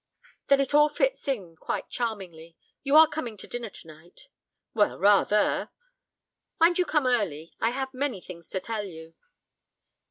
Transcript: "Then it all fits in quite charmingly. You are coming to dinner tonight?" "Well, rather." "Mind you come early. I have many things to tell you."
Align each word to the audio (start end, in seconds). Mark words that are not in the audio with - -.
"Then 0.47 0.59
it 0.59 0.73
all 0.73 0.89
fits 0.89 1.27
in 1.27 1.55
quite 1.55 1.91
charmingly. 1.91 2.57
You 2.81 2.95
are 2.95 3.05
coming 3.07 3.37
to 3.37 3.45
dinner 3.45 3.69
tonight?" 3.69 4.29
"Well, 4.73 4.97
rather." 4.97 5.69
"Mind 6.59 6.79
you 6.79 6.85
come 6.85 7.05
early. 7.05 7.53
I 7.59 7.69
have 7.69 7.93
many 7.93 8.19
things 8.19 8.49
to 8.49 8.59
tell 8.59 8.83
you." 8.85 9.13